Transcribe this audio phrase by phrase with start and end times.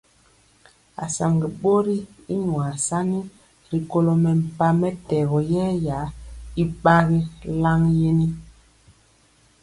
[1.05, 1.97] Asaŋga bori
[2.33, 3.19] y nyuasani
[3.69, 5.99] ri kolo mempah mɛtɛgɔ yɛya
[6.61, 7.19] y gbagi
[7.61, 8.33] lan yenir.